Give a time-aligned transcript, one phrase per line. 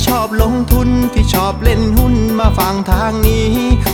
[0.00, 3.50] ที่ชอบลงทุนที่ชอบเล่นหุ้นมาฟังทางนี้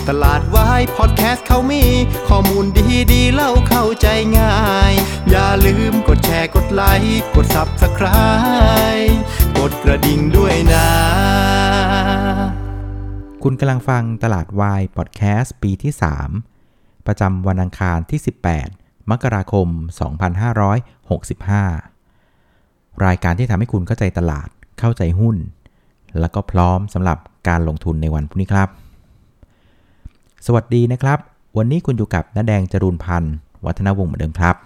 [0.09, 1.85] ตลาดวายพอดแคสต์เขามี
[2.29, 4.07] ข้อมูลดีดีเล่าเข้าใจ
[4.39, 4.57] ง่า
[4.91, 4.93] ย
[5.31, 9.15] อย่าลืมกดแชร์กดไลค์กด Subscribe
[9.59, 10.89] กดกระดิ่งด้วยนะ
[13.43, 15.93] คุณกำลังฟังตลาดวายพอดแคสต์ปีที่
[16.49, 18.21] 3 ประจำวันอังคารที่
[18.65, 19.69] 18 มกราคม
[22.17, 24.49] 2565 รายการที่ทำให้คุณเข้าใจตลาด
[24.81, 25.37] เข้าใจหุ้น
[26.21, 28.69] แล้วก็พร้อมสำหรับการลงทุนในวันพรุ่งนี้ครับ
[30.47, 31.19] สวัสดีนะครับ
[31.59, 33.35] วันนี้คุณอยู่กับน้าแดงจรูนพันธ์
[33.67, 34.57] วัฒนวงศ์เหมือนเดิมครับ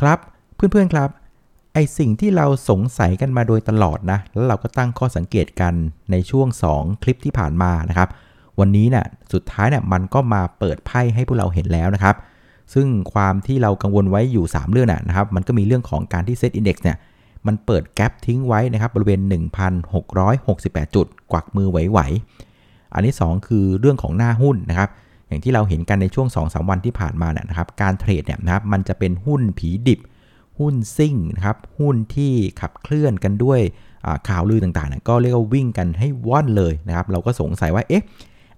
[0.00, 0.18] ครับ
[0.54, 1.08] เพื่อนๆครับ
[1.74, 5.74] ไอสิ่งที่เราสงสัยกันมาโดยตลอดนะ แล้วเราก็ตั้งข้อสังเกตกัน
[6.10, 8.08] ในช่วง 2 คลิปที่ผ่านมานะครับ
[8.60, 12.16] วันนี้เนะ่ยสุดท้ายเนี่ยมันก็มาเปิดไพ่ให้พวกเราเห็นแล้วนะครับ
[12.74, 16.96] ซึ่งความที่เรากังวลไว้อยู่ 3 เรื่องนะนะครับ มันก็มีเรื่องของการที่เซตอินดี x เนี่ย
[17.46, 19.20] มันเปิดแกลบทิ้งไว้นะครับบริเวณ
[19.86, 24.90] 1,668 จุด กวักมือไหวๆอันที่ 2 คือเรื่องของหน้าหุ้นนะครับ
[25.28, 30.00] อย่างที่เราเห็นกันในช่วง 2-3 วันที่ผ่านมาเนี่ยนะครับการเทรดเนี่ยนะครับมันจะเป็นหุ้นผีดิบ
[30.58, 33.60] หุ้นซิ่งนะครับหุ้นที่ขับเคลื่อนกันด้วย
[34.28, 38.04] ข่าวลือต่างๆเนี่ยก็เรียกว่าวิ่งกันให้ว่อนเลยนะครับเราก็สงสัยว่าเอ๊ะ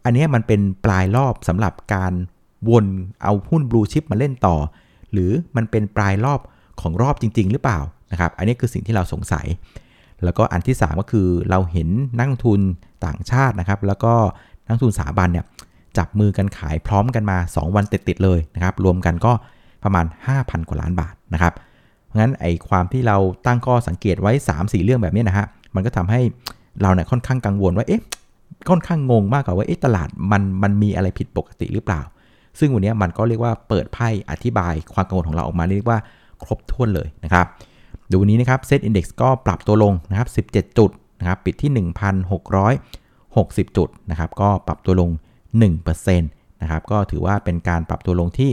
[0.05, 2.13] อันนี้มันเป็นปลายรอบสำหรับการ
[2.71, 2.87] วน
[3.23, 4.57] เอาหุ้นบลูชิปมาเล่นต่อ
[5.13, 6.41] หรือมันเป็นปลายรอบ
[6.81, 7.79] ของรอบจริง ๆ หรือเปล่า
[8.13, 9.47] นะครับ อันนี้คือสิ่งที่เราสงสัย
[10.25, 12.61] แล้วก็อันที่ 3 ก็คือเราเห็นนักทุน
[13.05, 14.13] ต่างชาตินะครับ แล้วก็
[14.69, 15.45] นักทุนสถาบันเนี่ย
[15.99, 19.33] จับมือกันขายพร้อมกันมา 2 วันติดๆเลยนะครับ รวมกันก็
[19.85, 21.53] ประมาณ 5,000 กว่าล้านบาทนะครับ
[22.05, 26.21] เพราะงั้นไอ้ความที่เราตั้งข้อสังเกตไว้ 3-4 เรื่องแบบนี้นะฮะ มันก็ทำให้
[26.83, 28.03] เราเนี่ยค่อนข้างกังวลว่า เอ๊ะ
[28.71, 32.03] ค่อนข้างงงมากกว่าว่า เอ๊ะ ตลาดมันมันมีอะไรผิดปกติหรือเปล่า
[32.59, 35.99] ซึ่งวันนี้มันก็เรียกว่าเปิดไพ่อธิบายความกังวลของเราออกมาเรียกว่า
[36.43, 37.47] ครบถ้วนเลยนะครับ
[38.11, 40.91] ดูวันี้นะครับเซตอินดี x ก็ปรับตัวลงนะครับ 17 จุด
[41.21, 41.71] นะครับปิดที่
[42.79, 45.11] 1,660 จุดนะครับก็ปรับตัวลง
[45.67, 48.51] 1%นะครับก็ถือว่าเป็นการปรับตัวลงที่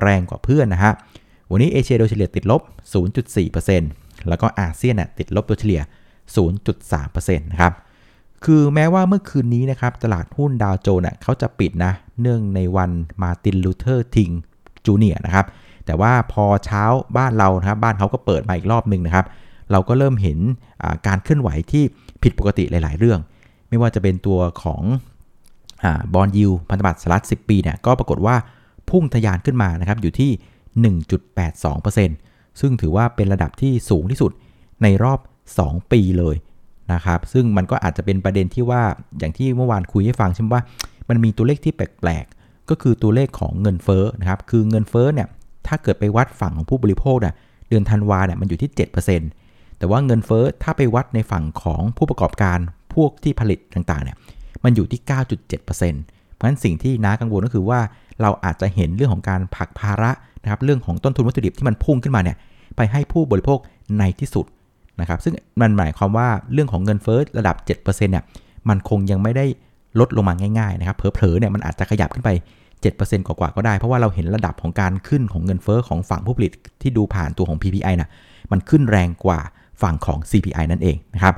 [0.00, 0.92] แรงกว่าเพื่อนนะฮะ
[1.50, 2.62] วันนี้เอเชียโดยเฉลี่ยติดลบ
[3.24, 5.82] 0.4%แล้วก็อาเซียนติดลบโดยเฉลี่ย
[6.64, 7.72] 0.3%นะครับ
[8.44, 12.90] คือแม้ว่าเมื่อคืนนี้นะครับตลาดหุ้นดาวโจนส์เขาจะปิดนะเนื่องในวัน
[13.22, 14.30] มาร์ตินลูเธอร์ คิง
[14.86, 15.46] จูเนียร์นะครับ
[15.86, 16.82] แต่ว่าพอเช้า
[17.16, 19.26] บ้านเรานะครับบ้านเขาก็เปิดมาอีกรอบหนึ่งนะครับ
[19.72, 20.38] เราก็เริ่มเห็น
[21.06, 21.84] การเคลื่อนไหวที่
[22.22, 23.20] ผิดปกติหลาย ๆ เรื่อง
[23.68, 24.82] ไม่ว่าจะเป็นตัวของ
[26.14, 28.36] bond yield พันธบัตรสหรัฐ10 ปีเนี่ยก็ปรากฏว่า
[28.90, 30.30] พุ่งทะยานขึ้นมานะครับอยู่ที่
[31.80, 34.32] 1.82%ซึ่งถือว่าเป็นระดับที่สูงที่สุด
[34.82, 35.18] ในรอบ
[35.56, 36.36] 2 ปีเลย
[36.92, 38.82] นะครับ ซึ่งมันก็อาจจะเป็นประเด็นที่ว่า
[39.18, 40.62] อย่างที่เมื่อวานคุยให้ฟังใช่ไหมว่า
[41.08, 45.28] มันมีตัวเลขที่แปลกๆ ก็คือตัวเลขของเงินเฟ้อนะครับ คือเงินเฟ้อเนี่ย
[45.68, 47.34] ถ้าเกิดไปวัดฝั่งของผู้บริโภคเนี่ย
[47.68, 48.70] เดือนธันวาเนี่ยมันอยู่ที่
[49.24, 52.58] 7%แต่ว่าเงินเฟ้อถ้าไปวัดในฝั่งของผู้ประกอบการ
[52.94, 54.16] พวกที่ผลิตต่างๆเนี่ย
[54.64, 57.80] มันอยู่ที่ 9.7%เพราะฉะนั้นสิ่งที่น้ากังวลก็คือว่า
[58.22, 60.10] เราอาจจะเห็นเรื่องของการผักภาระ
[60.42, 62.36] นะครับเรื่องของต้นทุนวัตถุดิบที่มันพุ่งขึ้นมาเนี่ย
[62.76, 63.58] ไปให้ผู้บริโภค
[63.98, 64.46] ในที่สุด
[65.00, 68.24] นะครับซึ่งมันหมายความว่าเรื่องของเงินเฟ้อระดับ 7%เนี่ย
[68.68, 69.46] มันคงยังไม่ได้
[70.00, 72.30] ลดลงมาง่ายๆนะครับเผลอๆเนี่ยมันอาจจะขยับขึ้นไป
[72.94, 76.52] 7%กว่าๆก็ได้ เพราะว่าเราเห็นระดับของการขึ้นของเงินเฟอ้อของฝั่งผู้ผลิต
[76.82, 78.10] ที่ดูผ่านตัวของ PPI นะ
[78.52, 79.40] มันขึ้นแรงกว่า
[79.82, 81.34] ฝั่งของ CPI นั่นเองนะครับ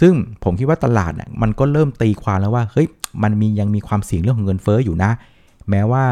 [0.00, 0.14] ซึ่ง
[0.44, 2.86] ผมคิดว่าตลาดน่ยมันก็เริ่มตีความแล้วว่าเฮ้ย
[3.22, 5.10] มันมียังมีความเสี่ยงเรื่องของเงินเฟอ้ออยู่นะ
[5.70, 6.04] แม้ว่า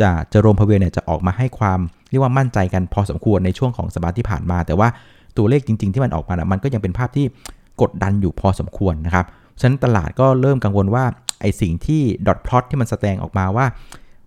[0.00, 1.80] จะเจะโรมพาเวลเนี่ยจะออกมาให้ความ
[2.10, 4.88] เรียกว่ามั่นใจกันพอสมควรในช่วงของสัปดาห์ที่ผ่านมา แต่ว่า
[5.36, 7.26] ตัวเลขจริง ๆ ที่มันออกมานะมันก็ยังเป็นภาพที่
[7.82, 9.26] กดดันอยู่พอสมควรนะครับ
[9.60, 11.04] ฉะนั้นตลาดก็เริ่มกังวลว่า
[11.40, 13.66] ไอสิ่งที่ดอทพลอตที่มันแสดงออกมาว่า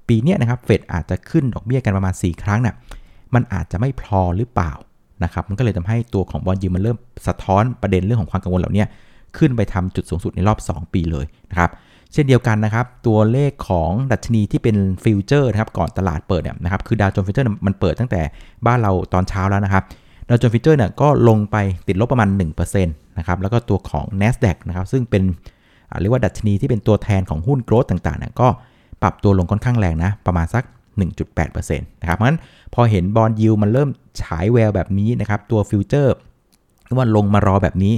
[0.08, 2.76] ปีนี้นะครับเฟดอาจจะขึ้นดอกเบี้ยกันประมาณ 4 ครั้งนะ่ะ
[3.34, 4.74] มันอาจจะไม่พอหรือเปล่า
[5.24, 6.98] นะครับมันก็เลยทำให้ตัวของ bond yield มันเริ่ม
[7.28, 8.84] สะท้อนประเด็นเรื่องของความกังวลเหล่านี้
[9.38, 11.70] ขึ้นไปทำจุดสูงสุดในรอบ 2 ปีเลยนะครับ
[12.14, 18.22] เช่นเดียวกันนะครับ ตัวเลขของดัชนีที่เป็น future นะครับก่อนตลาดเปิดเนี่ยนะครับคือดาวโจนส์ future มันเปิดตั้งแต่
[18.66, 19.84] บ้านเราตอนเช้าแล้วนะครับ
[20.30, 21.56] ดาวโจนส์ future เนี่ยก็ลงไป
[21.88, 22.30] ติดลบประมาณ
[22.60, 25.24] 1%นะครับแล้วก็ตัวของ NASDAQ นะครับซึ่งเป็น
[26.02, 28.48] เรียกว่าดัชนีที่เป็นตัวแทนของหุ้น growth ต่างๆเนี่ยก็
[29.04, 30.64] ปรับตัวลงค่อนข้างแรงนะ ประมาณสัก
[31.18, 32.40] 1.8%นะครับเพราะฉะนั้น
[32.74, 33.90] พอเห็น bond yield มันเริ่ม
[34.22, 36.16] ฉายแววแบบนี้นะครับ ตัว future
[36.98, 37.94] ว่าลงมารอแบบนี้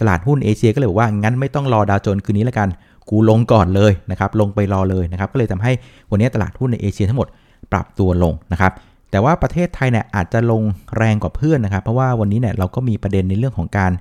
[0.00, 2.68] ตลาดหุ้นเอเชียก็เลยบอกว่า งั้นไม่ต้องรอดาวโจนส์คืนนี้แล้วกัน
[3.10, 5.72] กูลงก่อนเลยนะครับ ลงไปรอเลยนะครับ ก็เลยทำให้
[6.10, 7.28] วันนี้ตลาดหุ้นในเอเชียทั้งหมด
[7.72, 8.72] ปรับตัวลงนะครับ
[9.10, 10.62] แต่ว่าประเทศไทยเนี่ยอาจจะลง
[10.96, 13.92] แรงกว่าเพื่อนนะครับ เพราะว่าวันนี้เนี่ยเราก็มีประเด็นในเรื่องของการ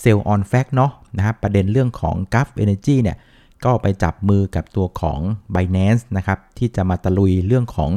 [0.00, 3.16] sell on fact เนาะนะครับประเด็นเรื่องของ Gulf Energy เนี่ย
[3.66, 5.18] ก็ไปจับมือกับตัวของ
[5.54, 7.90] Binance นะครับที่จะมาตะลุยเรื่องของ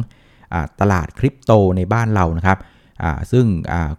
[0.54, 2.58] อตลาดคริปโตในบ้านเรานะครับ
[3.32, 3.46] ซึ่ง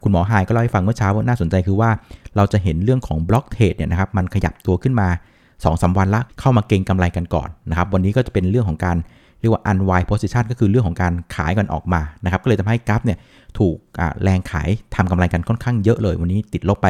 [0.03, 1.91] คุณหมอไฮก็เล่าให้ฟังเมื่อเช้าว่าน่าสนใจคือว่า
[2.37, 5.09] เราจะเห็นเรื่องของบล็อกเทรดเนี่ยนะครับมันขยับตัวขึ้นมา
[5.39, 8.97] 2อสวันละเข้ามาเก็งกำไรกันก่อนนะครับวันนี้ก็จะเป็นเรื่องของการ
[9.41, 13.19] เรียกว่า unwind position ก็คือเรื่องของการขายกันออกมานะครับก็เลยทำให้กราฟเนี่ย
[13.59, 13.77] ถูก
[14.23, 16.89] แรงขายทำกำไรกันค่อนข้างเยอะเลย วันนี้ติดลบไป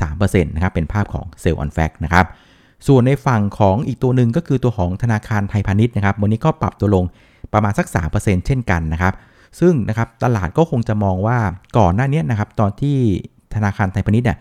[0.00, 2.26] 3%นะครับเป็นภาพของ sell on fact นะครับ
[2.86, 7.04] ส่วนในฝั่งของอีกตัวหนึ่งก็คือตัวของธนาคารไทยพาณิชย์นะครับ วันนี้ก็ปรับตัวลง
[7.52, 7.86] ประมาณสัก
[8.16, 9.14] 3%เช่นกันนะครับ
[9.60, 11.38] ซึ่งนะครับตลาดก็คงจะมองว่า
[11.78, 12.96] ก่อนหน้านี้นะครับตอนที่
[13.54, 14.38] ธนาคารไทยพาณิชย์เนี่ย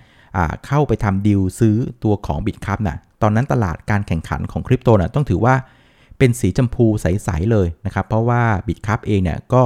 [0.67, 5.55] เข้าไปทำดีลซื้อตัวของ Bitkub นะตอนนั้นตลาดการแข่งขันของคริปโตนะต้องถือว่า
[6.17, 9.63] เป็นสีชมพูใส ๆ เลยนะครับ เพราะว่า Bitkub เองเนี่ยก็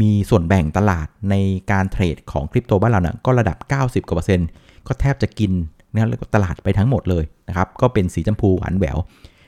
[0.00, 1.34] มีส่วนแบ่งตลาดใน
[1.70, 4.48] การเทรดของคริปโตบ้านเราเนี่ยก็ระดับ 90กว่าเปอร์เซ็นต์
[4.86, 5.52] ก็แทบจะกิน
[5.92, 8.98] นะตลาดไปทั้งหมดเลยนะครับ ก็เป็นสีชมพูหวานแหวว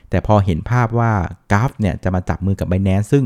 [0.09, 1.11] แต่พอเห็นภาพว่า
[1.51, 3.23] Gulf เนี่ยจะมาจับมือกับ Binance ซึ่ง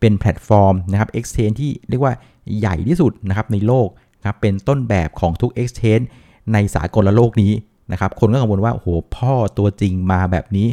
[0.00, 2.14] เป็นแพลตฟอร์มนะครับ exchange ที่เรียกว่า
[2.58, 3.88] ใหญ่ที่สุดนะครับในโลก
[4.26, 6.04] ครับเป็นต้นแบบของทุก exchange
[6.52, 7.52] ในสากลโลกนี้
[7.92, 10.68] นะครับ คนก็กังวลว่า โอ้โห พ่อตัวจริงมาแบบนี้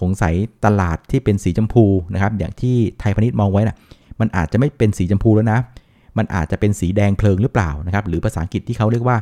[0.00, 0.34] สงสัย
[0.64, 1.84] ตลาดที่เป็นสีชมพู
[2.14, 3.76] นะครับ อย่างที่ไทยพาณิชย์มองไว้นะ
[4.20, 5.60] มันอาจจะไม่เป็นสีชมพูแล้วนะ
[6.18, 9.16] มันอาจจะเป็นสีแดงเพลิงหรือเปล่านะครับ หรือภาษาอังกฤษที่เขาเรียกว่า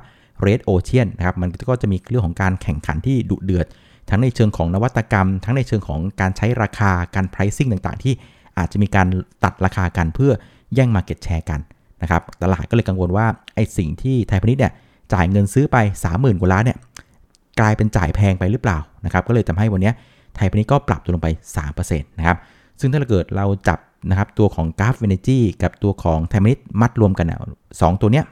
[0.47, 3.67] red ocean นะครับมันก็จะมีเรื่องของการแข่งขันที่ดุเดือด
[4.11, 8.15] ทั้งในเชิงของนวัตกรรม ทั้งในเชิงของการใช้ราคาการ pricing ต่างๆ ที่
[8.59, 9.07] อาจจะมีการ
[9.45, 10.33] ตัดราคากันเพื่อ
[10.75, 11.61] แย่ง market share กัน
[12.03, 14.73] นะครับตลาดก็เลยกังวลว่าไอ้สิ่งที่ไทยพาณิชย์เนี่ย
[15.13, 15.77] จ่ายเงินซื้อไป
[16.09, 16.79] 30,000กว่าล้านเนี่ย
[17.61, 19.93] กลายเป็นจ่ายแพงไปหรือเปล่านะครับก็เลยทำให้วันนี้
[20.37, 21.29] ไทยพาณิชย์ก็ปรับตัวลงไป
[21.69, 22.37] 3%นะครับ
[22.81, 23.79] ซึ่งถ้าเกิดเราจับ
[24.11, 27.39] นะครับตัวของ Gulf Energy กับตัวของไทยพาณิชย์มัดรวมกันเนี่ย
[27.81, 28.25] 2 ตัวเนี้ย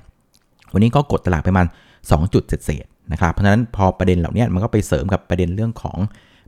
[0.72, 1.66] วันนี้ก็กดตลาดไปประมาณ
[2.10, 5.98] 2 จุดเศษนะครับเพราะฉะนั้นพอประเด็นเหล่านี้มันก็ไปเสริมกับประเด็นเรื่องของ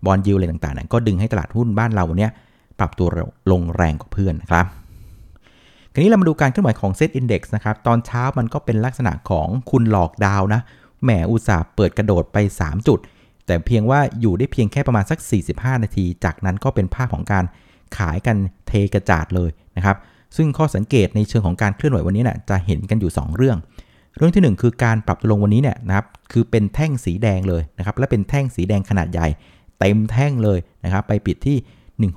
[0.05, 2.29] bond yield อะไรต่างๆก็ดึงให้ตลาดหุ้นบ้านเราวันนี้
[2.79, 3.09] ปรับตัว
[3.53, 4.67] ลงแรงกว่าเพื่อนนะครับ
[5.93, 10.61] ทีนี้เรามาดูการเคลื่อนไหวของเซตอินดี x นะครับ ตอนเช้ามันก็เป็นลักษณะของคุณหลอกดาวนะ
[11.03, 12.99] แหมอุตสาห์เปิดกระโดดไป 3 จุด
[13.47, 15.19] แต่เพียงว่าอยู่ได้เพียงแค่ประมาณสัก
[15.53, 17.45] 45 นาที จากนั้นก็เป็นภาพของการ
[17.97, 18.37] ขายกัน
[18.67, 19.97] เทกระจาดเลยนะครับ
[20.37, 23.57] ซึ่งข้อสังเกตในเชิงของการเคลื่อนไหววันนี้นะ่ะจะเห็นกันอยู่ 2 เรื่อง
[24.17, 29.29] เรื่องที่ 1 คือการปรับตัวลงวันนี้เนี่ยนะครับคือเป็นแท่งสีแดงเลยนะครับและเป็นแท่งสีแดงขนาดใหญ่
[29.79, 31.57] เต็มแท่งเลยนะครับไปปิดที่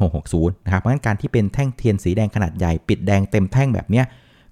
[0.03, 4.03] 1660นะครับเพราะงั้นการที่เป็นแท่งเทียนสีแดงขนาดใหญ่ปิดแดงเต็มแท่งแบบนี้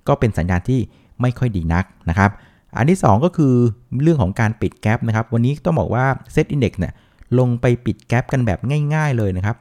[0.07, 0.79] ก็เป็นสัญญาณที่
[1.21, 2.31] ไม่ค่อยดีนักนะครับ
[2.77, 3.53] อันที่ 2 ก็คือ
[4.01, 6.93] เรื่องของการปิด gap นะครับวันนี้ต้องบอกว่าเซตอินเดี x เนี่ย
[7.39, 8.59] ลงไปปิด gap กันแบบ
[8.93, 9.55] ง่าย ๆเลยนะครับ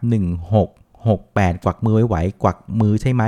[0.80, 3.22] 1668 กวักมือไหวกวักมือใช่ไหม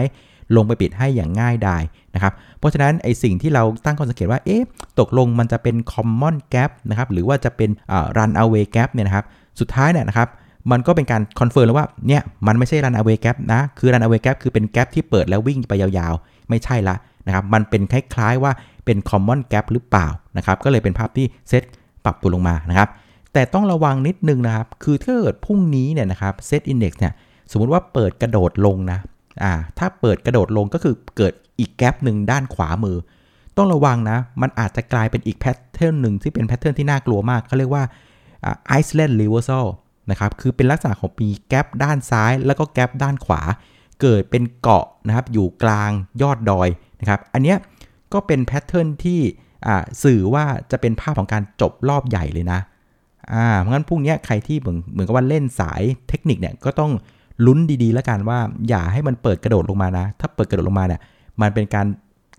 [0.56, 1.82] ลงไปปิดให้อย่างง่ายดาย
[2.14, 4.62] นะครับ เพราะฉะนั้นไอสิ่งที่เราตั้งข้อสังเกตว่าเอ๊ะ
[4.98, 7.70] ตกลงมันจะเป็น common gap นะครับหรือว่าจะเป็น
[8.16, 9.24] run away gap เนี่ยนะครับ
[9.60, 10.28] สุดท้ายเนี่ยนะครับ
[10.70, 16.96] มันก็เป็นการ confirm แล้วว่าเนี่ยมันไม่ใช่ run away gap นะคือ run away gap คือเป็น gap ที่เปิดแล้ววิ่งไปยาวๆ ไม่ใช่ละ
[17.26, 18.52] นะครับมันเป็นคล้ายๆว่า
[18.84, 20.06] เป็น common gap หรือเปล่า
[20.36, 21.62] นะครับก็เลยเป็นภาพที่เซต
[22.04, 22.88] ปรับตัวลงมานะครับ
[23.32, 27.12] แต่ต้องระวังนิดนึงนะครับ คือถ้าเกิดพรุ่งนี้เนี่ยนะครับเซตอินดี x เนี่ย
[27.50, 28.98] สมมติว่าเปิดกระโดดลงนะ
[29.42, 32.96] อ่าถ้าเปิดกระโดดลงก็คือเกิดอีก gap หนึ่งด้านขวามือ
[33.56, 37.84] ต้องระวังนะ มันอาจจะกลายเป็นอีก pattern หนึ่งที่เป็น pattern ที่น่ากลัวมากเขาเรียกว่า
[38.78, 39.66] island reversal
[40.10, 43.42] นะครับคือเป็นลักษณะของปี gap ด้านซ้าย แล้วก็แกลบด้านขวา
[44.00, 45.90] เกิดเป็นเกาะนะครับอยู่กลาง
[46.22, 46.68] ยอดดอย
[47.00, 47.58] นะครับอันเนี้ย
[48.12, 49.20] ก็เป็นแพทเทิร์นที่
[50.02, 52.60] สื่อว่าจะเป็นภาพของการจบรอบใหญ่เลยนะ
[53.32, 56.92] อ่าเพราะงั้นพรุ่งนี้ใครที่เหมือนเหมือนกับว่าเล่นสายเทคนิคเนี่ยก็ต้อง
[57.46, 61.00] ลุ้นดีๆ แล้วกันว่าอย่าให้มันเปิดกระโดดลงมานะ ถ้าเปิดกระโดดลงมาเนี่ย
[61.42, 61.86] มันเป็นการ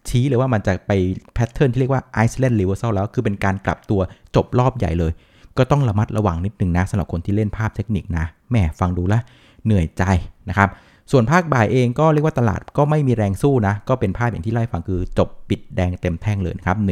[0.10, 0.92] ชี้เลยว่ามันจะไป
[1.34, 4.02] แพทเทิร์นที่เรียกว่า Iceland Reversal แล้วคือเป็นการกลับตัว
[4.36, 5.12] จบรอบใหญ่เลย
[5.58, 9.14] ก็ต้องระมัดระวังนิดนึงนะสำหรับคนที่เล่นภาพเทคนิคนะแม่ฟังดูแล
[9.66, 10.04] เหนื่อยใจ
[10.50, 10.70] นะครับ
[11.12, 16.88] ส่วนภาคบ่ายเองก็เรียกว่าตลาดก็ไม่มีแรงสู้นะ ก็เป็นภาพอย่างที่ไล่ฟังคือจบปิดแดงเต็มแท่งเลยครับ 1660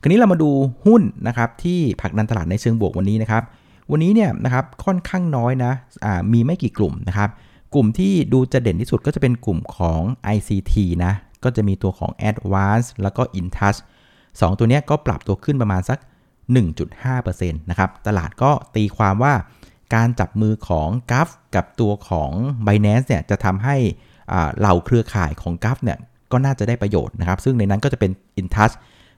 [0.00, 0.50] คราวนี้เรามาดู
[0.86, 3.42] หุ้นนะครับที่ผักดันตลาดในเชิงบวกวันนี้นะครับ
[3.90, 7.30] วันนี้เนี่ยนะครับค่อนข้างน้อยนะะมีไม่กี่กลุ่มนะครับ
[7.74, 10.00] กลุ่มที่ดูจะเด่นที่สุดก็จะเป็นกลุ่มของ
[10.34, 10.74] ICT
[11.04, 11.12] นะ
[11.44, 13.78] ก็จะมีตัวของ advanced แล้วก็ InTouch
[14.18, 15.98] 2 ตัวนี้ก็ปรับตัวขึ้นประมาณสัก
[16.74, 19.34] 1.5%นะครับ ตลาดก็ตีความว่า
[19.94, 22.30] การจับมือของกราฟกับตัวของ
[22.66, 23.76] b i n a n c e เนี่ยจะทำให้
[24.58, 25.98] เหล่าเครือข่ายของกราฟเนี่ย
[26.32, 28.74] ก็น่าจะได้ประโยชน์นะครับ ซึ่งในนั้นก็จะเป็น InTouch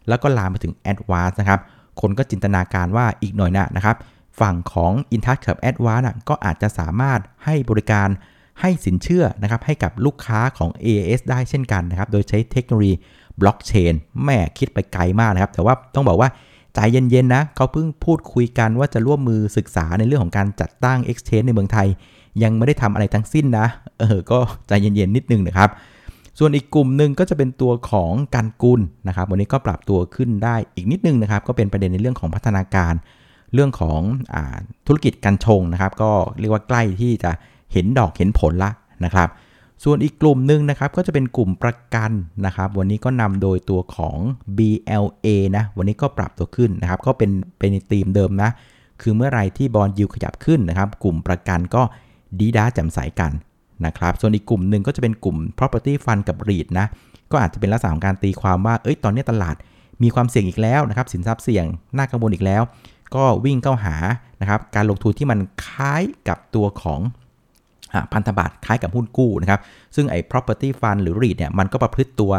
[0.09, 1.61] แล้วก็ลามไปถึง advanced นะครับ
[2.01, 3.97] คนก็จินตนาการว่าอีกหน่อยนะนะครับ
[4.41, 8.09] ฝั่งของ InTouch กับ Advance ก็อาจจะสามารถให้บริการ
[8.61, 12.95] ให้สินเชื่อนะครับให้กับลูกค้าของ AAS ได้เช่นกันนะครับ โดยใช้เทคโนโลยี
[13.41, 16.29] บล็อกเชนแม่คิดไปไกลมากนะครับ แต่ว่าต้องบอกว่า
[16.75, 21.89] ใจเย็นๆนะเขาเพิ่งพูดคุยกันว่าจะร่วมมือศึกษาในเรื่องของการจัดตั้ง Exchange ในเมืองไทย
[22.43, 23.67] ยังไม่ได้ทำอะไรทั้งสิ้นนะ
[24.01, 25.71] เออ ก็ใจเย็นๆนิดนึงนะครับ
[26.39, 32.95] ส่วนอีกกลุ่มหนึ่งก็จะเป็นตัวของการกุลนะครับ วันนี้ก็ปรับตัวขึ้นได้อีกนิดนึงนะครับ ก็เป็นประเด็นในเรื่องของพัฒนาการ
[33.55, 34.01] เรื่องของ
[34.35, 34.37] อ
[34.87, 37.31] ธุรกิจการชงนะครับ ก็เรียกว่าใกล้ที่จะ
[37.73, 38.71] เห็นดอกเห็นผลละ
[39.05, 39.29] นะครับ
[39.85, 42.11] ส่วนอีกกลุ่มหนึ่งนะครับก็จะเป็นกลุ่มประกัน
[42.47, 44.19] นะครับ วันนี้ก็นำโดยตัวของ
[44.59, 45.27] BLA
[45.57, 48.51] นะวันนี้ก็ปรับตัวขึ้นนะครับ ก็เป็นเป็นธีมเดิมนะ
[49.03, 51.83] คือเมื่อไรที่บอลยูขยับขึ้นนะครับ กลุ่มประกันก็
[52.39, 53.33] ดีด้าแจ่มใสกัน
[53.87, 56.87] นะครับ ส่วนอีกกลุ่มหนึ่งก็จะเป็นกลุ่ม property fund กับ REIT นะ
[57.31, 59.57] ก็อาจจะเป็นลักษณะของการตีความว่าเอ้ยตอนนี้ตลาด
[60.03, 61.65] มีความเสี่ยงอีกแล้วนะครับ สินทรัพย์เสี่ยง
[61.97, 62.63] น่ากังวลอีกแล้ว
[63.15, 63.95] ก็วิ่งเข้าหา
[64.41, 67.01] นะครับการลงทุนที่มันคล้ายกับตัวของ
[68.13, 69.61] พันธบัตรคล้ายกับหุ้นกู้นะครับ
[69.97, 72.33] ซึ่งไอ้ property fund หรือ REIT เนี่ยมันก็ประพฤติตัว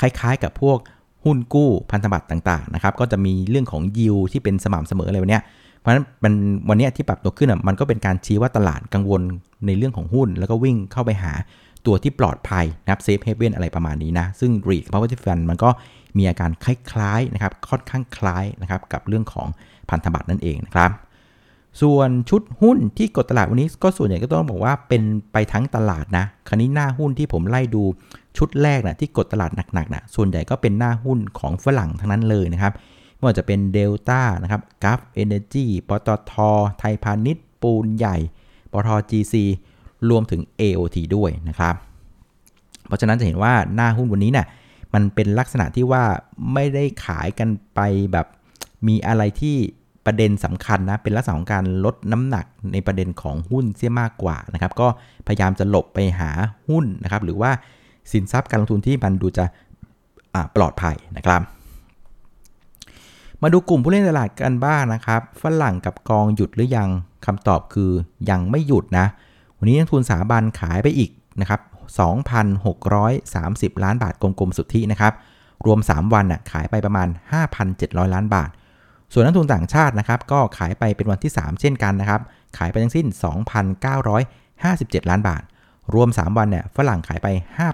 [0.00, 0.78] คล้ายๆ กับพวก
[1.24, 5.40] หุ้นกู้พันธบัตรต่างๆนะครับก็จะมีเรื่องของยิวที่เป็นสม่ำเสมออะไรแบบนี้
[5.78, 6.32] เพราะฉะนั้นมัน
[6.68, 9.22] วันนี้ที่ปรับตัวขึ้นอะมันก็เป็นการชี้ว่าตลาดกังวล
[9.66, 11.32] ในเรื่องของหุ้น แล้วก็วิ่งเข้าไปหา
[11.86, 15.70] ตัวที่ปลอดภัยนะครับเซฟเฮเว่นอะไรประมาณนี้นะซึ่ง REIT Property Fund มันก็
[16.18, 19.48] มีอาการคล้ายๆนะครับค่อนข้างคล้ายนะครับกับเรื่องของ
[19.90, 20.90] พันธบัตรนั่นเองนะครับ
[21.82, 25.02] ส่วนชุดหุ้นที่กดตลาดวันนี้ก็ส่วนใหญ่ก็ต้องบอกว่าเป็น
[25.32, 27.82] ไปทั้งตลาดนะคราวนี้หน้าหุ้นที่ผมไล่ดู
[28.38, 32.72] ชุดแรกนะที่กดตลาดหนักๆนะส่วนใหญ่ก็เป็นหน้าหุ้นของฝรั่งทั้งนั้นเลยนะครับ
[33.14, 36.32] ไม่ว่าจะเป็นเดลต้านะครับกัฟเอเนจีปตท
[36.78, 38.16] ไทยพาณิชย์ ปูนใหญ่
[38.72, 39.34] ปตท GC
[40.10, 41.74] รวมถึง AOT ด้วยนะครับ
[42.86, 44.46] เพราะฉะนั้นจะเห็นว่าหน้าหุ้นวันนี้เนะี่ย
[44.94, 46.04] มันเป็นลักษณะที่ว่า
[46.52, 47.80] ไม่ได้ขายกันไป
[48.12, 48.26] แบบ
[48.86, 49.56] มีอะไรที่
[50.06, 54.88] ประเด็นสำคัญนะ เป็นลักษณะของการลดน้ำหนักในประเด็นของหุ้นเสียมากกว่านะครับ ก็
[55.26, 56.30] พยายามจะหลบไปหา
[56.68, 57.50] หุ้นนะครับ หรือว่า
[58.12, 59.44] สินทรัพย์การลงทุนที่มันดูจะ
[60.56, 61.40] ปลอดภัยนะครับ
[63.42, 66.88] มาดูกลุ่มผู้เล่นตลาดกันบ้างนะครับ ฝรั่งกับกองหยุดหรือยัง
[67.26, 67.90] คำตอบคือ
[68.30, 69.06] ยังไม่หยุดนะ
[69.58, 71.60] วันนี้นักทุนสถาบันขายไปอีกนะครับ
[72.76, 75.12] 2,630 ล้านบาทกลมๆสุทธินะครับ
[75.66, 77.08] รวม 3 วันน่ะขายไปประมาณ
[77.60, 78.50] 5,700 ล้านบาท
[79.12, 82.20] ส่วนนักทุนต่างชาตินะครับก็ขายไปเป็นวันที่ 3 เช่นกันนะครับ
[82.58, 83.06] ขายไปทั้งสิ้น
[84.08, 85.42] 2,957 ล้านบาท
[85.94, 87.26] รวม 3 วันเนี่ยฝรั่งขายไป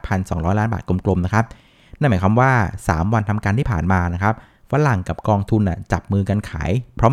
[0.07, 1.45] 5,200 ล้านบาทกลมๆนะครับ
[1.99, 2.53] นั่นหมายความว่า
[2.87, 4.35] 3 วันทำการที่ผ่านมานะครับ
[4.71, 6.71] ฝรั่งกับกองทุนอะจับมือกันขาย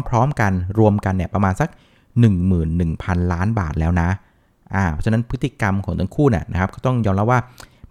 [0.09, 1.69] พร้อมๆ กันรวมกันเนี่ยประมาณสัก
[2.51, 4.09] 11,000 ล้านบาทแล้วนะ
[4.75, 7.39] อ่าเพราะฉะนั้นพฤติกรรมของทั้งคู่เนี่ยนะครับก็ต้องยอมรับว่า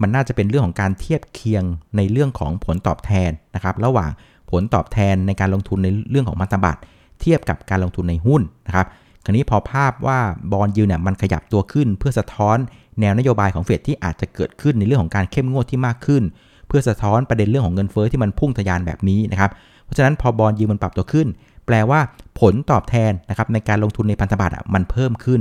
[0.02, 1.64] มันน่าจะเป็นเรื่องของการเทียบเคียง
[1.96, 4.10] ในเรื่องของผลตอบแทนนะครับ ระหว่าง
[4.50, 6.80] ผลตอบแทนในการลงทุนในเรื่องของพันธบัตร
[7.20, 8.86] เทียบกับการลงทุนในหุ้นนะครับ
[9.24, 10.18] คราวนี้พอภาพว่า
[10.52, 12.56] บอลยูเนี่ยมันขยับตัวขึ้น เพื่อสะท้อน
[13.00, 16.22] แนวนโยบายของเฟดที่อาจจะเกิดขึ้นในเรื่องของการเข้มงวดที่มากขึ้น
[16.68, 19.50] เพื่อสะท้อนประเด็นเรื่องของเงินเฟอ้อที่มันพุ่งทะยานแบบนี้นะครับ
[19.84, 21.26] เพราะฉะนั้นพอบอลยูมันปรับตัวขึ้น
[21.66, 22.00] แปลว่า
[22.40, 25.40] ผลตอบแทนนะครับในการลงทุนในพันธบัตรมันเพิ่มขึ้น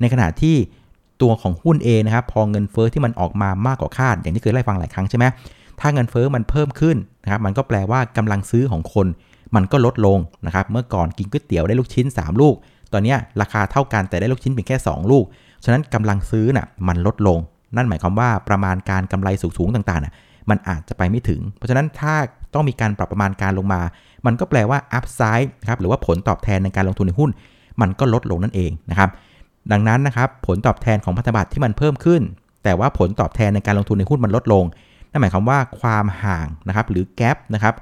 [0.00, 0.56] ในขณะที่
[1.22, 5.24] ตัวของหุ้นเองนะครับพอเงินเฟอ้อที่มันออกมามากกว่าคาด อย่างที่เคยไล่ฟังหลายครั้งใช่ไหม
[5.80, 9.06] ถ้าเงินเฟอ้อมันเพิ่มขึ้นนะครับมันก็แปลว่ากำลังซื้อของคน
[9.54, 12.54] มันก็ลดลงนะครับเมื่อก่อนกินก๋วยเตี๋ยวได้ลูกชิ้น 3 ลูก
[12.92, 15.24] ตอนนี้ราคาเท่ากันแต่ได้ลูกชิ้นเพียงแค่ 2 ลูก
[15.64, 17.38] ฉะนั้นกำลังซื้อน่ะมันลดลง
[17.76, 20.14] นั่นหมายความว่าประมาณการกำไรสูงๆต่างๆน่ะ
[20.50, 22.14] มันอาจจะไปไม่ถึง เพราะฉะนั้นถ้า
[22.54, 23.80] ต้องมีการปรับประมาณการลงมา
[24.26, 27.30] มันก็แปลว่า upside นะครับหรือว่าผลตอบแทนในการลงทุนในหุ้น
[27.80, 29.10] มันก็ลดลงนั่นเองนะครับ
[29.72, 32.22] ดังนั้นนะครับผลตอบแทนของพันธบัตรที่มันเพิ่มขึ้น
[32.64, 34.64] แต่ว่าผลตอบแทนในการลงทุนในหุ้นมันลดลง
[35.14, 37.74] นั่นหมายความว่าความห่างนะครับหรือ gap นะครับ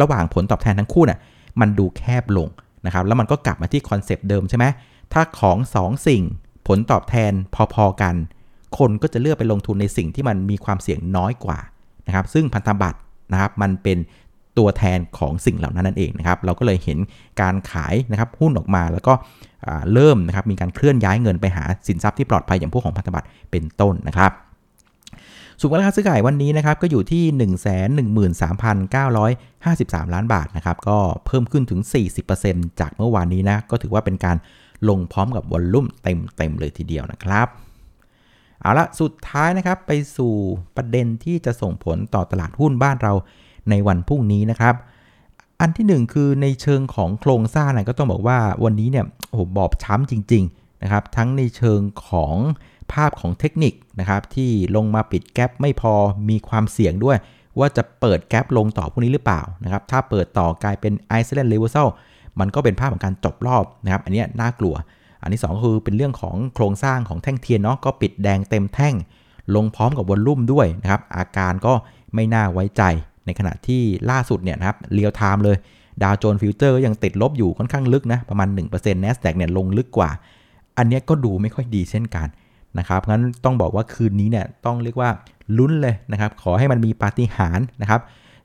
[0.00, 1.20] ระหว่างผลตอบแทนทั้งคู่น่ะ
[1.60, 2.48] มันดูแคบลง
[2.86, 4.64] นะครับแล้วมันก็กลับมาที่คอนเซปต์เดิมใช่ไหม
[5.12, 6.22] ถ้าของ2 สิ่ง
[6.68, 7.32] ผลตอบแทน
[7.74, 8.14] พอๆกัน
[8.78, 11.58] คนก็จะเลือกไปลงทุนในสิ่งที่มันมีความเสี่ยงน้อยกว่า
[12.06, 12.98] นะครับซึ่งพันธบัตร
[13.32, 13.98] นะครับมันเป็น
[14.58, 16.98] ตัวแทนของสิ่งเหล่านั้นนั่นเองนะครับเราก็เลยเห็น
[17.40, 19.12] การขายนะครับหุ้นออกมาแล้วก็
[19.92, 24.32] เริ่มนะครับมีการเคลื่อนย้ายเงินไปหาสินทรัพย์ที่ปลอดภัยอย่างพวกของพันธบัตรเป็นต้นนะครับ
[25.60, 27.24] สุขราคาซื้อขายวันนี้นะครับก็อยู่ที่
[28.06, 31.80] 113,953 ล้านบาทนะครับก็เพิ่มขึ้นถึง
[32.30, 34.36] 40%จากเมื่อวานนี้นะก็ถือว่าเป็นการ
[34.88, 37.48] ลงพร้อมกับวอลลุ่มเต็มๆเลยทีเดียวนะครับ
[38.60, 40.34] เอาละสุดท้ายนะครับไปสู่
[40.76, 43.12] ประเด็นที่จะส่งผลต่อตลาดหุ้นบ้านเรา
[43.70, 44.74] ในวันพรุ่งนี้นะครับ
[45.60, 52.34] อันที่ 1 คือในเชิงของโครงสร้างนะก็ต้องบอกว่าวันนี้เนี่ยโอ้โหบอบช้ำจริง ๆ นะครับ ทั้งในเชิงของ
[52.92, 55.94] ภาพของเทคนิคนะครับที่ลงมาปิดแกลบไม่พอ
[56.28, 57.16] มีความเสี่ยงด้วย
[57.58, 61.88] ว่าจะเปิดแกลบลงต่อพวกนี้หรือเปล่านะครับถ้าเปิดต่อกลายเป็นไอซ์แลนด์เลเวล
[62.40, 64.74] มันก็เป็นภาพของการจบรอบนะครับอันนี้น่ากลัว
[65.22, 68.94] อันที่2ก็คือเป็นเรื่องของโครงสร้างของแท่งเทียนเนาะก็ปิดแดงเต็มแท่ง
[69.54, 71.72] ลงพร้อมกับ volume ด้วยนะครับอาการก็
[72.14, 72.82] ไม่น่าไว้ใจ
[73.26, 75.56] ในขณะที่ล่าสุดเนี่ยนะครับ real time เลย
[76.02, 80.10] ดาวโจนส์ future ยังติดลบอยู่ค่อนข้างลึกนะประมาณ 1% NASDAQ เนี่ยลงลึกกว่า
[80.78, 82.26] อันนี้ก็ดูไม่ค่อยดีเช่นกัน
[82.78, 85.10] นะครับงั้นต้องบอกว่าคืนนี้เนี่ยต้องเรียกว่า
[85.58, 88.00] ลุ้นเลยนะครับ ขอให้มันมีปาฏิหาริย์นะครับ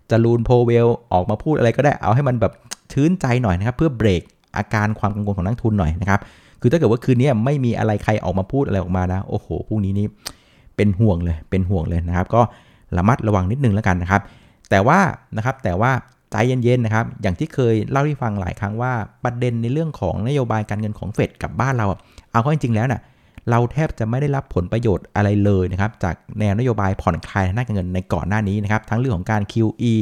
[0.10, 2.54] จรูนโพเวลออกมาพูดอะไรก็ได้เอาให้มันแบบ
[2.92, 4.22] ชื้นใจหน่อยนะครับ เพื่อเบรก
[4.58, 6.20] อาการความกังวลของนักทุนหน่อยนะครับ
[6.62, 10.08] คือถ้าเกิดว่าคืนนี้ไม่มีอะไรใครออกมาพูดอะไรออกมานะโอ้โหพรุ่งนี้นี่
[10.76, 12.42] เป็นห่วงเลยเป็นห่วงเลยนะครับ ก็
[12.98, 14.22] ระมัดระวังนิดนึงแล้วกันนะครับ
[14.70, 15.00] แต่ว่า
[15.38, 15.92] นะครับแต่ว่า
[16.32, 21.86] ใจเย็นๆนะครับ อย่างที่เคยเล่าให้ฟังหลายครั้งว่าประเด็นในเรื่องของนโยบายการเงินของเฟดกับบ้านเรา
[22.32, 23.02] เอาเข้าจริงๆแล้วนะ่ะ
[23.50, 29.94] เราแทบจะไม่ได้รับผลประโยชน์อะไรเลยนะครับจากแนวนโยบายผ่อนคลายทางด้านการเงินในก่อนหน้านี้นะครับทั้งเรื่องของการ QE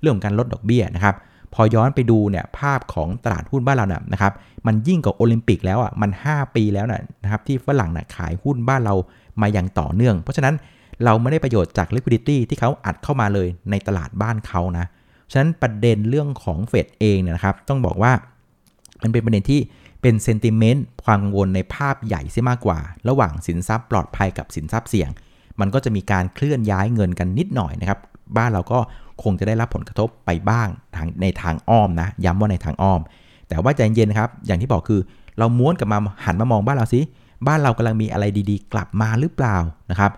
[0.00, 1.14] เรื่องของการลดดอกเบี้ยนะครับ
[1.54, 4.32] พอย้อนไปดูเนี่ยภาพของตลาดหุ้นบ้านเราเนี่ยนะครับ
[4.66, 6.86] มันยิ่งกว่าโอลิมปิกแล้วอะมัน 5 ปีแล้ว
[7.22, 8.94] นะครับที่ฝรั่งน่ะขายหุ้นบ้านเรา
[9.40, 10.54] มาอย่างต่อเนื่อง เพราะฉะนั้น
[11.04, 14.86] เราไม่ได้ประโยชน์จาก liquidity ที่เขาอัดเข้ามาเลยในตลาดบ้านเขานะ
[15.32, 18.12] ฉะนั้นประเด็นเรื่องของเฟดเองเนี่ยนะครับต้องบอกว่า
[19.02, 19.60] มันเป็นประเด็นที่
[20.02, 22.78] เป็นเซนติเมนต์ความกังวลในภาพใหญ่เสียมากกว่า
[23.08, 25.10] ระหว่างสินทรัพย์ปลอดภัยกับสินทรัพย์เสี่ยง
[25.60, 27.98] มันก็จะมีการเคลื่อนย้ายเงินกันนิดหน่อยนะครับ
[28.36, 28.78] บ้านเราก็
[29.22, 33.00] คงจะได้รับผลกระทบไปบ้างทางในทางอ้อมนะ ย้ำว่าในทางอ้อม
[33.48, 35.00] แต่ว่าใจเย็นนะครับ อย่างที่บอกคือ
[35.38, 37.00] เราม้วนกลับมาหันมามองบ้านเราสิ
[37.46, 39.56] บ้านเรากำลังมีอะไรดีๆ กลับมาหรือเปล่า
[39.90, 40.10] นะครับ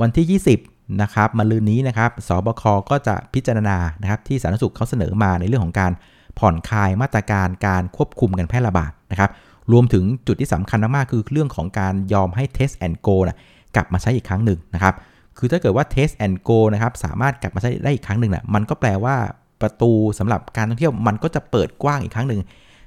[0.00, 5.92] วันที่ 20นะครับมาลืนนี้นะครับ สบค ก็จะพิจารณานะครับที่สาธารณสุขเขาเสนอมาในเรื่องของการ
[6.38, 9.30] ผ่อนคลายมาตรการการควบคุมการแพร่ระบาด นะครับ
[9.72, 13.38] รวมถึงจุดที่สำคัญมากๆคือเรื่องของการยอมให้ Test and Go นะ
[13.76, 14.94] กลับมาใช้อีกครั้งหนึ่งนะครับ
[15.38, 19.16] คือถ้าเกิดว่า Test and Go นะครับสามารถกลับมาใช้ได้อีกครั้งหนึ่งนะมันก็แปลว่า
[19.60, 22.40] ประตูสำหรับการท่องเที่ยวมันก็จะเปิดกว้างอีกครั้งหนึ่ง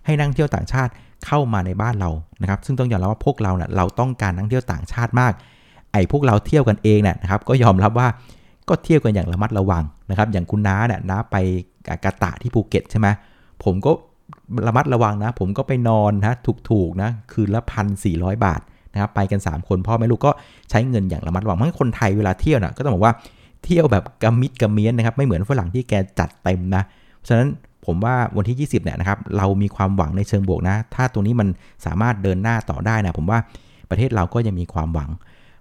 [0.05, 0.91] ให้นักท่องเที่ยวต่างชาติ
[1.25, 2.09] เข้ามาในบ้านเรา
[2.41, 5.33] นะครับ ซึ่งต้องยอมรับว่าพวกเราเนะ่ยเราต้องการนักท่องเที่ยวต่างชาติมาก
[5.93, 8.07] ไอ้พวกเราเที่ยวกันเองเนี่ยนะครับ ก็ยอมรับว่า
[8.69, 11.35] ก็เที่ยวกันอย่างระมัดระวังนะครับ อย่างคุณน้าเนี่ยน้าไป
[12.03, 13.07] กาตะที่ภูเก็ตใช่ไหม
[13.63, 13.91] ผมก็
[14.67, 16.33] ระมัดระวังนะ ผมก็ไปนอนนะ
[16.69, 18.61] ถูกๆนะคืนละพันสี่ร้อยบาท
[18.93, 20.31] นะครับไปกัน 3 คนพ่อแม่ลูกก็
[20.69, 23.13] ใช้เงินอย่างระมัดระวังเพราะคนไทยเวลาเที่ยวนะก็ต้องบอกว่า
[23.63, 26.83] เที่ยวแบบกำมิดกำเมียนนะครับไม่เหมือนฝรั่งที่แกจัดเต็มนะ
[27.27, 27.47] ฉะนั้น
[27.85, 31.47] ผมว่าวันที่ 20เนี่ยนะครับเรามีความหวังในเชิงบวกนะ ถ้าตรงนี้มัน
[31.85, 33.39] สามารถเดินหน้าต่อได้นะผมว่า
[33.89, 35.09] ประเทศเราก็ยังมีความหวัง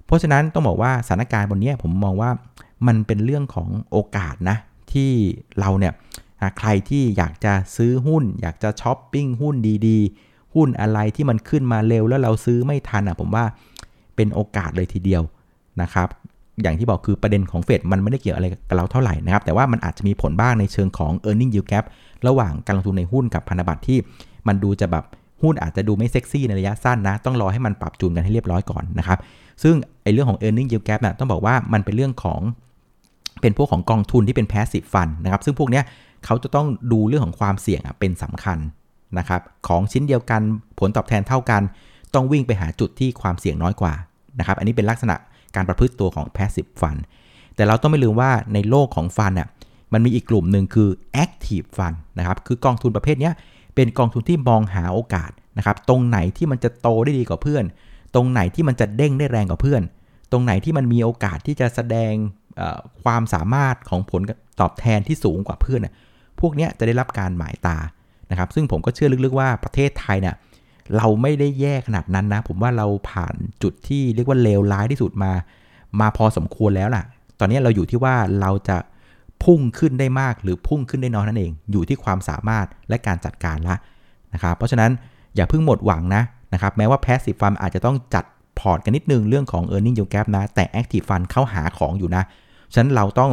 [0.06, 2.30] เพราะฉะนั้นต้องบอกว่าสถานการณ์บนนี้ผมมองว่า
[2.86, 4.56] มันเป็นเรื่องของโอกาสนะ
[4.92, 5.10] ที่
[5.60, 5.92] เราเนี่ย
[6.58, 9.54] ใครที่อยากจะซื้อหุ้น อยากจะช้อปปิ้งหุ้น
[9.86, 13.44] ดีๆ หุ้นอะไรที่มันขึ้นมาเร็วแล้วเราซื้อไม่ทันอะผมว่า
[14.16, 15.22] เป็นโอกาสเลยทีเดียว
[15.82, 16.08] นะครับ
[16.62, 21.84] อย่างที่บอกคือประเด็นของเฟดมันไม่ได้เกี่ยวอะไรกับเราเท่าไหร่นะครับ แต่ว่ามันอาจจะมีผลบ้างในเชิงของ e a r n i n g yield gap
[22.26, 23.98] ระหว่างการลงทุนในหุ้นกับพันธบัตรที่
[24.46, 25.04] มันดูจะแบบ
[25.42, 29.18] หุ้นอาจจะดูไม่เซ็กซี่ในระยะสั้นนะ ต้องรอให้มันปรับจูนกันให้เรียบร้อยก่อนนะครับ
[29.62, 32.40] ซึ่งไอ้เรื่องของ e a r n i n g yield gap นะต้องบอกว่ามันเป็นเรื่องของ
[33.40, 35.84] เป็นพวกของกองทุนที่เป็น passive fund นะครับ ซึ่งพวกเนี้ย
[36.24, 38.58] เขาจะต้องดูเรื่องของความเสี่ยงเป็นสำคัญ
[39.18, 40.40] นะครับ ของชิ้นเดียวกัน
[40.78, 41.62] ผลตอบแทนเท่ากัน
[42.14, 43.92] ต้องวิ่งไปหาจุดที่ความเสี่ยงน้อยกว่า
[44.38, 45.16] นะครับ อันนี้เป็นลักษณะ
[45.56, 47.00] การประพฤติตัวของ passive fund
[47.54, 49.48] แต่เราต้องไม่ลืมว่าในโลกของฟันน่ย
[49.92, 50.88] มันมีอีกกลุ่มหนึ่งคือ
[51.24, 53.30] active fund นะครับ คือกองทุนประเภทนี้
[53.74, 57.64] เป็นกองทุนที่มองหาโอกาสนะครับ ตรงไหนที่มันจะโตได้ดีกว่าเพื่อน
[58.14, 59.82] ตรงไหนที่มันจะเด้งได้แรงกว่าเพื่อน
[60.32, 62.12] ตรงไหนที่มันมีโอกาสที่จะแสดง
[63.02, 64.20] ความสามารถของผล
[64.60, 65.80] ตอบแทนที่สูงกว่าเพื่อน
[66.40, 67.76] พวกนี้จะได้รับการหมายตา
[68.30, 70.34] นะครับ ซึ่งผมก็เชื่อลึกๆว่าประเทศไทยเนี่ย
[70.96, 75.32] เราไม่ได้แย่ขนาดนั้นนะ ผมว่าเราผ่านจุดที่เรียกว่าเลวร้ายที่สุดมา
[76.00, 77.04] มาพอสมควรแล้วล่ะ
[77.38, 78.76] ตอนนี้เราอยู่ที่ว่าเราจะ
[79.44, 83.76] พุ่งขึ้นได้มากหรือพุ่งขึ้นได้น้อยนั่นเอง อยู่ที่ความสามารถและการจัดการละ
[84.34, 84.90] นะครับ เพราะฉะนั้น
[85.36, 88.24] อย่าเพิ่งหมดหวังนะนะครับ แม้ว่า passive fund อาจจะต้องจัด
[88.58, 92.22] พอร์ตกันนิดนึงเรื่องของ earning yield gap นะ แต่ active fund เข้าหาของอยู่นะ
[92.74, 93.30] ฉะนั้นเราต้อง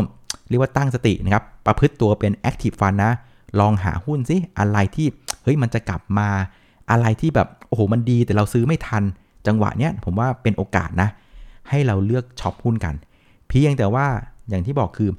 [0.50, 3.12] เรียกว่าตั้งสตินะครับ ประพฤติตัวเป็น active fund นะ
[3.60, 5.08] ลองหาหุ้นสิอะไรที่
[5.44, 6.30] เฮ้ยมันจะกลับมา
[6.92, 9.04] อะไรที่แบบโอ้โหมันดีแต่เราซื้อไม่ทัน
[9.48, 11.10] จังหวะเนี้ยผมว่าเป็นโอกาสนะ
[11.70, 12.96] ให้เราเลือกช็อปหุ้นกัน
[13.48, 14.06] เพียงแต่ว่า
[14.50, 15.10] อย่างที่บอกคือ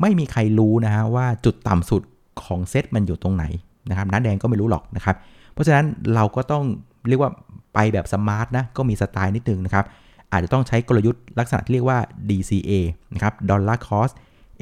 [0.00, 2.02] ไม่มีใครรู้นะฮะว่าจุดต่ำสุด
[2.44, 3.44] ของเซตมันอยู่ตรงไหน
[3.90, 5.16] นะครับน้าแดงก็ไม่รู้หรอกนะครับ
[5.52, 6.64] เพราะฉะนั้นเราก็ต้อง
[7.08, 7.30] เรียกว่า
[7.74, 9.84] ไปแบบสมาร์ทนะก็มีสไตล์นิดนึงนะครับ
[10.32, 12.70] อาจจะต้องใช้กลยุทธ์ลักษณะที่เรียกว่า DCA
[13.14, 14.14] นะครับ Dollar Cost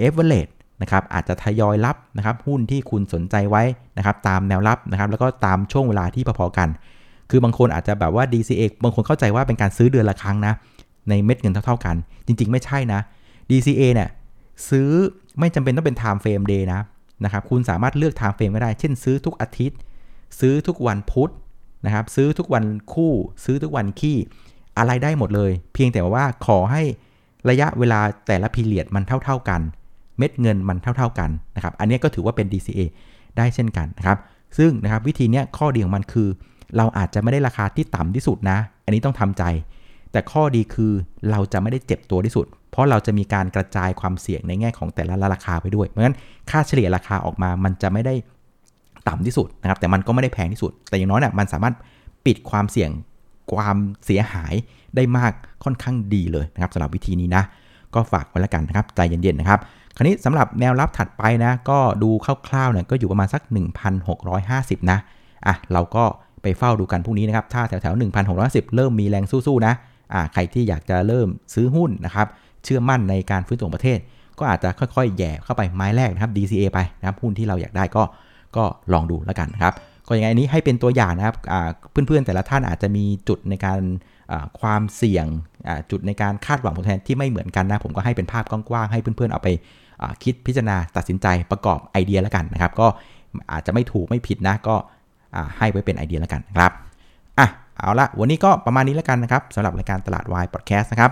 [0.06, 3.62] Average นะครับอาจจะทยอยรับนะครับหุ้นที่คุณสนใจไว้
[3.98, 6.68] นะครับตามแนวรับนะครับแล้วก็ตามช่วงเวลาที่พอๆกัน
[7.30, 10.54] คือบางคนอาจจะแบบว่า DCA บางคนเข้าใจว่าเป็นการซื้อเดือนละครั้งนะ
[11.08, 11.96] ในเม็ดเงินเท่าๆกัน
[12.26, 13.00] จริงๆ ไม่ใช่นะ
[13.50, 14.08] DCA เนี่ย
[14.68, 14.90] ซื้อ
[15.38, 16.80] ไม่จำเป็นต้องเป็น time frame day นะ
[17.24, 19.78] นะครับคุณสามารถเลือก time frame ก็ได้ เช่นซื้อทุกอาทิตย์
[20.40, 21.30] ซื้อทุกวันพุธ
[21.86, 23.12] นะครับซื้อทุกวันคู่
[23.44, 24.18] ซื้อทุกวันขี้
[24.78, 26.82] อะไรได้หมดเลย เพียงแต่ว่าขอให้
[27.50, 29.60] ระยะเวลาแต่ละพีเรียดมันเท่า ๆกัน
[30.18, 32.80] เม็ดเงินมันเท่า ๆกันนะครับอันนี้ก็ถือว่าเป็น DCA
[33.36, 34.18] ได้เช่นกันนะครับ
[34.58, 36.28] ซึ่งนะครับวิธีนี้ข้อดีของมันคือ
[36.76, 39.44] เราอาจจะไม่ได้ราคาที่ต่ำที่สุดนะ อันนี้ต้องทำใจ
[40.12, 40.92] แต่ข้อดีคือ
[41.30, 46.16] เราจะไม่ได้เจ็บตัวที่สุด เพราะเราจะมีการกระจายความเสี่ยงในแง่ของแต่ละราคาไปด้วยเพราะฉะนั้น
[46.50, 48.14] ค่าเฉลี่ยราคาออกมามันจะไม่ได้
[49.08, 51.74] ต่ำที่สุดนะครับแต่มันก็ไม่ได้แพงที่สุด แต่อย่างน้อยเนี่ยมันสามารถ
[52.26, 52.90] ปิดความเสี่ยง
[53.52, 54.54] ความเสียหาย
[54.96, 55.32] ได้มาก
[55.64, 57.44] ค่อนข้างดีเลยนะครับสำหรับวิธีนี้นะ
[57.94, 59.60] ก็ฝากไว้แล้วกันนะครับใจเย็นๆนะครับ
[59.96, 62.10] คราวนี้สำหรับแนวรับถัดไปนะ ก็ดู
[62.48, 63.42] คร่าวๆเนี่ยก็อยู่ประมาณสัก
[64.16, 64.98] 1,650 นะ
[65.46, 66.04] อะเราก็
[66.42, 68.00] ไปเฝ้าดูกันพรุ่งนี้นะครับ ถ้าแถวๆ
[68.34, 69.74] 1,610เริ่มมีแรงสู้ๆนะ
[70.14, 72.26] อะใครที่อยากจะเริ่มซื้อหุ้นนะครับ
[72.64, 73.98] เชื่อมั่นในการฟื้นตัวประเทศ
[74.38, 78.02] ก็อาจจะค่อยๆ แย่เข้าไปไม้แรกนะครับ DCA ไปนะครับหุ้นที่เราอยากได้ก็
[78.56, 79.74] ก็ลองดูแล้วกันนะครับ
[80.12, 81.36] ก็ยังไงนี้ให้เป็นตัวอย่างนะครับ
[81.90, 83.80] เพื่อนๆแต่ละท่านอาจจะมีจุดในการ
[84.60, 85.26] ความเสี่ยง
[85.90, 89.48] จุดในการคาดหวังผลแทนที่ไม่เหมือนกันนะผมก็ให้เป็นภาพกว้างๆให้เพื่อนๆเอาไป
[90.24, 92.86] คิดพิจารณาตัดสินใจประกอบไอเดียแล้วกันนะครับ ก็
[93.52, 94.76] อาจจะไม่ถูกไม่ผิดนะก็
[95.58, 96.72] ให้ไว้เป็นไอเดียแล้วกันครับ
[97.38, 97.48] อะ
[97.78, 101.10] เอาละวันนี้ก็ประมาณนี้แล้วกันนะครับสำหรับรายการตลาดวายพอดแคสต์นะครับ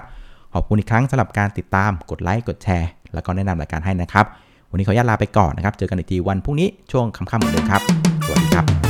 [0.54, 4.26] ขอบคุณอีกครั้งสำหรับการติดตามกดไลค์กดแชร์ แล้วก็แนะนำรายการให้นะครับ
[4.70, 7.82] วันนี้ขออนุญาตลาไปก่อนนะครับ เจอกันอีกทีวันพรุ่งนี้ช่วงค่ำๆเหมือนเดิมครับ
[8.26, 8.89] สวัสดีครับ